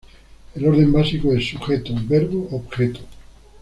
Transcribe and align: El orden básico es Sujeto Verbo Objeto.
El 0.55 0.65
orden 0.65 0.91
básico 0.91 1.31
es 1.31 1.47
Sujeto 1.47 1.93
Verbo 2.07 2.47
Objeto. 2.53 3.01